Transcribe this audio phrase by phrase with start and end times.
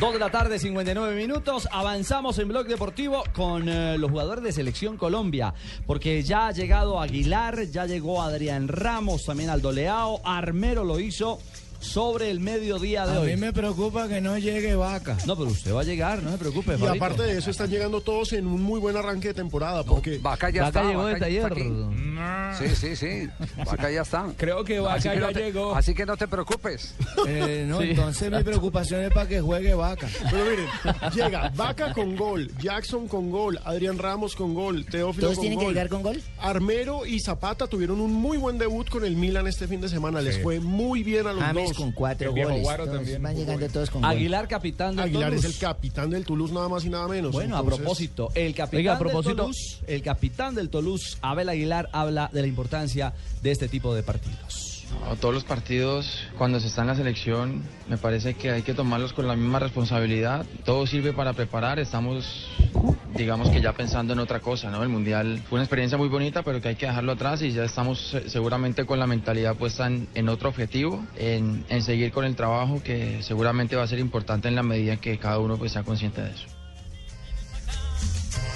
[0.00, 1.66] 2 de la tarde, 59 minutos.
[1.72, 5.54] Avanzamos en Blog Deportivo con eh, los jugadores de Selección Colombia.
[5.86, 10.20] Porque ya ha llegado Aguilar, ya llegó Adrián Ramos, también Aldo Leao.
[10.22, 11.38] Armero lo hizo
[11.80, 13.30] sobre el mediodía de A hoy.
[13.30, 15.16] mí me preocupa que no llegue vaca.
[15.26, 16.76] No, pero usted va a llegar, no se preocupe.
[16.78, 19.82] Y aparte de eso, están llegando todos en un muy buen arranque de temporada.
[19.84, 20.90] Porque Vaca ya Vaca está.
[20.90, 21.54] llegó Vaca desde ya está.
[22.58, 23.28] Sí, sí, sí.
[23.64, 24.26] Vaca ya está.
[24.36, 25.74] Creo que Vaca así que ya no te, llegó.
[25.74, 26.94] Así que no te preocupes.
[27.26, 27.90] Eh, no, Sí.
[27.90, 30.08] entonces mi preocupación es para que juegue vaca.
[30.30, 30.66] Pero miren,
[31.14, 35.58] llega Vaca con gol, Jackson con gol, Adrián Ramos con gol, Teófilo ¿Todos con tienen
[35.58, 36.22] que llegar con gol?
[36.38, 40.20] Armero y Zapata tuvieron un muy buen debut con el Milan este fin de semana.
[40.20, 41.76] Les fue muy bien a los James dos.
[41.76, 42.66] con cuatro El goles.
[42.86, 44.10] También van llegando todos con gol.
[44.10, 47.32] Aguilar, capitán del Aguilar es el capitán del Toulouse, nada más y nada menos.
[47.32, 51.16] Bueno, a Entonces, propósito, el capitán Oiga, a del propósito- Toulouse, el capitán del Toulouse,
[51.22, 53.12] Abel Aguilar, habla de la importancia
[53.42, 54.76] de este tipo de partidos.
[55.20, 59.12] Todos los partidos, cuando se está en la selección, me parece que hay que tomarlos
[59.12, 60.44] con la misma responsabilidad.
[60.64, 61.78] Todo sirve para preparar.
[61.78, 62.48] Estamos,
[63.14, 64.82] digamos que ya pensando en otra cosa, ¿no?
[64.82, 67.64] El mundial fue una experiencia muy bonita, pero que hay que dejarlo atrás y ya
[67.64, 72.24] estamos eh, seguramente con la mentalidad puesta en, en otro objetivo, en, en seguir con
[72.24, 75.56] el trabajo que seguramente va a ser importante en la medida en que cada uno
[75.56, 76.55] pues sea consciente de eso.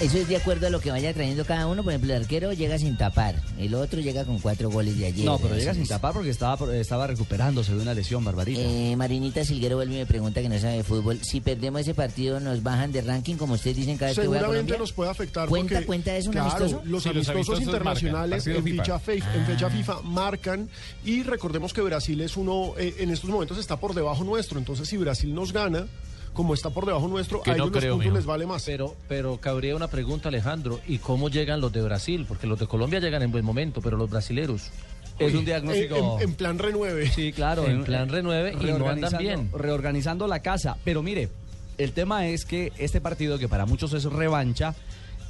[0.00, 1.82] Eso es de acuerdo a lo que vaya trayendo cada uno.
[1.82, 3.34] Por ejemplo, el arquero llega sin tapar.
[3.58, 5.24] El otro llega con cuatro goles de ayer.
[5.26, 8.60] No, pero llega sin tapar porque estaba, estaba recuperándose de una lesión, Barbarita.
[8.62, 11.18] Eh, Marinita Silguero vuelve y me pregunta que no sabe de fútbol.
[11.22, 14.42] Si perdemos ese partido, ¿nos bajan de ranking como ustedes dicen cada vez que juega
[14.42, 14.78] Seguramente Colombia?
[14.78, 15.48] nos puede afectar.
[15.48, 16.82] ¿Cuenta- porque, cuenta eso un claro, amistoso?
[16.84, 19.26] Los Sí, los amistosos amistosos internacionales marcan, en, fecha, FIFA.
[19.32, 20.68] fe- en fecha FIFA marcan
[21.04, 24.60] y recordemos que Brasil es uno, eh, en estos momentos está por debajo nuestro.
[24.60, 25.86] Entonces, si Brasil nos gana,
[26.38, 28.14] como está por debajo nuestro, Que a no ellos los puntos mijo.
[28.16, 28.62] les vale más.
[28.64, 30.78] Pero, pero cabría una pregunta, Alejandro.
[30.86, 32.26] ¿Y cómo llegan los de Brasil?
[32.28, 34.70] Porque los de Colombia llegan en buen momento, pero los brasileros
[35.18, 36.18] es un Eh, diagnóstico.
[36.20, 37.10] en, en plan renueve.
[37.10, 37.66] Sí, claro.
[37.66, 39.50] en plan renueve y no andan reorganizando- bien.
[39.52, 40.76] Reorganizando la casa.
[40.84, 41.28] Pero mire,
[41.76, 44.76] el tema es que este partido, que para muchos es revancha,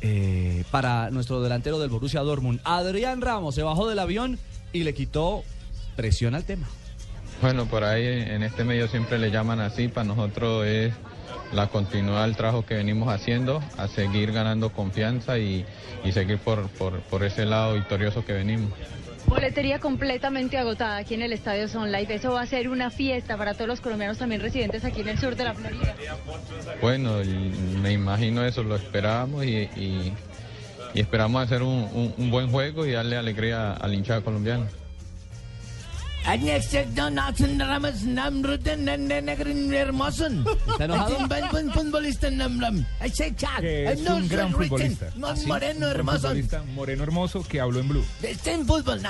[0.02, 4.38] eh, para nuestro delantero del Borussia Dortmund, Adrián Ramos se bajó del avión
[4.74, 5.42] y le quitó
[5.96, 6.68] presión al tema.
[7.40, 10.92] Bueno, por ahí en este medio siempre le llaman así, para nosotros es
[11.52, 15.64] la continuidad del trabajo que venimos haciendo, a seguir ganando confianza y,
[16.04, 18.70] y seguir por, por, por ese lado victorioso que venimos.
[19.26, 22.14] Boletería completamente agotada aquí en el Estadio Son Life.
[22.14, 25.18] Eso va a ser una fiesta para todos los colombianos también residentes aquí en el
[25.18, 25.94] sur de la Florida.
[26.80, 27.18] Bueno,
[27.82, 30.12] me imagino eso, lo esperábamos y, y-
[30.94, 34.66] y esperamos hacer un, un- un buen juego y darle alegría al hinchada colombiano.
[40.70, 41.16] ¿Está enojado?
[43.62, 45.10] Que es un gran futbolista.
[45.46, 45.94] moreno Un
[46.28, 48.04] futbolista moreno hermoso que habló en blue.
[48.44, 49.00] Ten fútbol,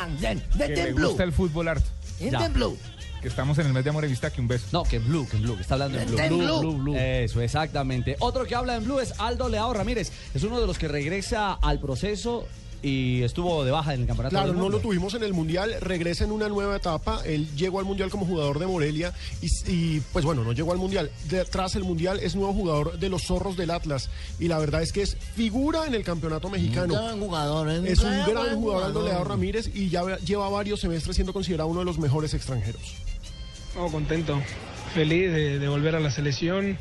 [0.58, 1.88] Que le gusta el fútbol harto.
[2.20, 2.48] Ya.
[2.48, 2.78] blue.
[3.20, 4.66] Que estamos en el mes de amor y vista, que un beso.
[4.70, 6.20] No, que en Blue, que en Blue, que está hablando en Blue.
[6.20, 6.96] Está en Blue.
[6.96, 8.14] Eso, exactamente.
[8.20, 10.12] Otro que habla en Blue es Aldo Leao Ramírez.
[10.34, 12.46] Es uno de los que regresa al proceso
[12.82, 14.34] y estuvo de baja en el campeonato.
[14.34, 17.78] Claro, del no lo tuvimos en el Mundial, regresa en una nueva etapa, él llegó
[17.80, 19.12] al Mundial como jugador de Morelia
[19.42, 23.08] y, y, pues bueno, no llegó al Mundial, detrás del Mundial es nuevo jugador de
[23.08, 26.94] los Zorros del Atlas y la verdad es que es figura en el campeonato mexicano.
[26.94, 27.82] Gran jugador, ¿eh?
[27.86, 29.24] Es un Gran jugador Aldo Leao.
[29.24, 32.96] Ramírez y ya lleva varios semestres siendo considerado uno de los mejores extranjeros.
[33.74, 34.40] No, contento,
[34.94, 36.78] feliz de, de volver a la selección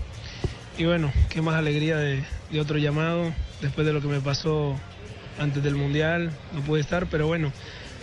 [0.78, 4.76] y bueno, qué más alegría de, de otro llamado después de lo que me pasó
[5.40, 7.52] antes del Mundial, no pude estar, pero bueno,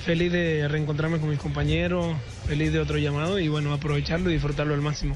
[0.05, 2.15] feliz de reencontrarme con mis compañeros,
[2.47, 5.15] feliz de otro llamado y bueno, aprovecharlo y disfrutarlo al máximo.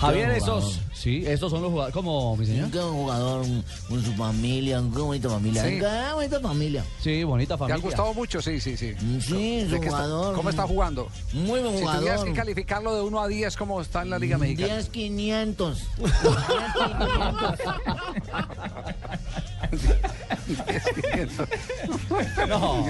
[0.00, 0.82] Javier, esos, jugador.
[0.94, 2.66] sí, estos son los jugadores, como mi señor.
[2.66, 3.46] Un gran jugador
[3.88, 5.64] con su familia, un qué bonita familia.
[5.64, 5.78] Sí.
[5.78, 6.84] Qué bonita familia.
[7.00, 7.76] Sí, bonita ¿Te familia.
[7.76, 8.42] ha gustado mucho?
[8.42, 8.94] Sí, sí, sí.
[9.20, 10.34] Sí, es ¿De un qué está- jugador.
[10.36, 11.08] ¿Cómo está jugando?
[11.32, 12.34] Muy buen Si tuvieras que jugador.
[12.34, 14.74] calificarlo de 1 a 10, ¿cómo está en la Liga Mexicana?
[14.74, 15.82] 10 500.
[15.96, 16.12] 10
[22.48, 22.86] No.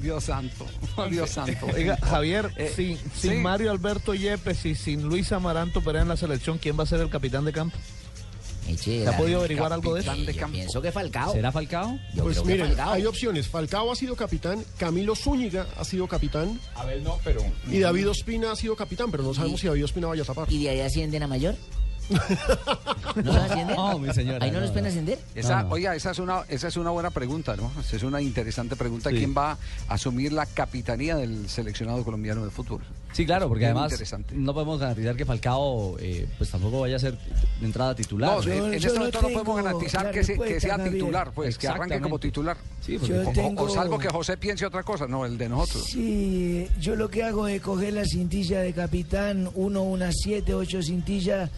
[0.00, 0.66] Dios santo,
[1.10, 1.66] Dios santo.
[1.74, 3.36] Oiga, Javier, Eh, sin, sin sí.
[3.36, 7.00] Mario Alberto Yepes y sin Luis Amaranto Perea en la selección, ¿quién va a ser
[7.00, 7.76] el capitán de campo?
[8.76, 10.14] ¿Se ha podido averiguar algo de eso?
[10.14, 10.54] De campo.
[10.54, 11.32] pienso que Falcao.
[11.32, 11.98] ¿Será Falcao?
[12.14, 12.92] Yo Pues miren, Falcao.
[12.92, 13.48] hay opciones.
[13.48, 17.42] Falcao ha sido capitán, Camilo Zúñiga ha sido capitán Abel no, pero.
[17.68, 20.52] y David Ospina ha sido capitán, pero no sabemos si David Ospina vaya a tapar.
[20.52, 21.56] ¿Y de ahí ascienden a mayor?
[23.24, 23.76] ¿No ascienden?
[23.76, 25.18] No, mi señora, ¿Ahí no, no, los pueden ascender?
[25.34, 25.74] Esa, No, no.
[25.74, 27.70] Oiga, esa es, una, esa es una buena pregunta, ¿no?
[27.80, 29.10] Esa es una interesante pregunta.
[29.10, 29.16] Sí.
[29.16, 32.80] ¿Quién va a asumir la capitanía del seleccionado colombiano de fútbol?
[33.12, 36.98] Sí, claro, porque Bien además no podemos garantizar que Falcao eh, pues tampoco vaya a
[37.00, 37.18] ser
[37.60, 38.36] de entrada titular.
[38.36, 41.66] No, en, en este momento no podemos garantizar que, se- que sea titular, pues, que
[41.68, 42.56] arranque como titular.
[42.80, 45.36] Sí, porque- Yo O- o- tengo- o salvo que José piense otra cosa, no, el
[45.36, 45.84] de nosotros.
[45.90, 50.80] Sí, yo lo que hago es coger la cintilla de capitán, uno, unas siete, ocho
[50.82, 51.50] cintillas,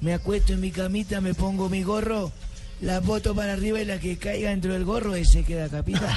[0.00, 2.32] me acuesto en mi camita, me pongo mi gorro,
[2.80, 6.14] la boto para arriba y la que caiga dentro del gorro, ese queda capitán.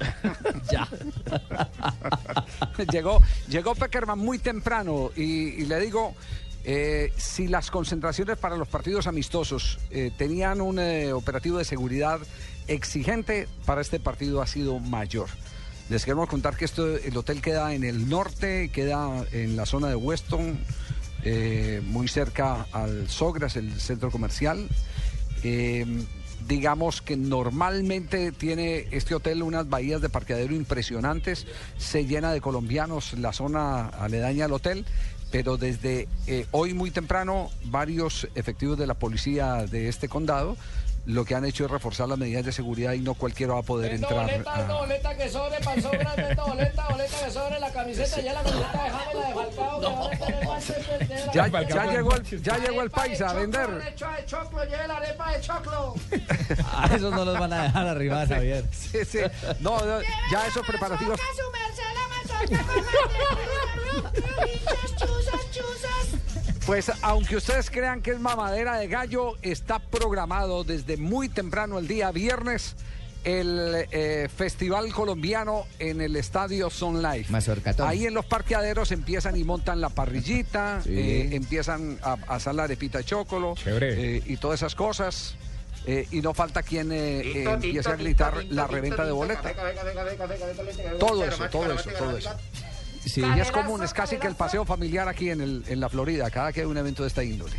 [0.70, 0.88] ya.
[2.92, 6.14] llegó, llegó Peckerman muy temprano y, le digo,
[6.64, 12.20] eh, si las concentraciones para los partidos amistosos eh, tenían un eh, operativo de seguridad
[12.66, 15.28] exigente, para este partido ha sido mayor.
[15.90, 19.88] Les queremos contar que esto, el hotel queda en el norte, queda en la zona
[19.88, 20.58] de Weston,
[21.24, 24.68] eh, muy cerca al Sogras, el centro comercial.
[25.44, 25.86] Eh,
[26.46, 31.46] digamos que normalmente tiene este hotel unas bahías de parqueadero impresionantes,
[31.78, 34.84] se llena de colombianos la zona aledaña al hotel,
[35.30, 40.56] pero desde eh, hoy muy temprano varios efectivos de la policía de este condado
[41.04, 43.62] lo que han hecho es reforzar las medidas de seguridad y no cualquiera va a
[43.62, 44.26] poder Vendo entrar.
[44.30, 48.32] boleta, a- boleta que sobre, pan sobre, vendo boleta, boleta que sobre, la camiseta, ya
[48.34, 51.30] la camiseta de James, la de Falcao, que van a tener más de- de- de-
[51.34, 53.68] Ya, la- ya llegó el, ya llegó el paisa a vender.
[53.68, 53.84] arepa
[54.16, 55.94] de choclo, lleve la arepa de choclo.
[56.72, 58.64] A esos no los van a dejar arriba, Javier.
[58.72, 59.18] Sí, sí.
[59.60, 60.00] No, no,
[60.30, 61.18] ya esos preparativos.
[66.66, 71.88] Pues aunque ustedes crean que es mamadera de gallo, está programado desde muy temprano el
[71.88, 72.76] día viernes
[73.24, 77.30] el eh, festival colombiano en el estadio Sun Life.
[77.32, 77.88] Mazorcatón.
[77.88, 80.90] Ahí en los parqueaderos empiezan y montan la parrillita, Sí.
[80.92, 85.34] eh, empiezan a, a asar la arepita de chocolo eh, y todas esas cosas.
[85.86, 89.52] eh, y no falta quien eh, eh, empiece a gritar la reventa de boleta.
[90.98, 92.30] Todo eso, todo eso, todo eso.
[93.04, 93.22] Sí.
[93.22, 96.30] Y es común, es casi que el paseo familiar aquí en, el, en la Florida,
[96.30, 97.56] cada que hay un evento de esta índole.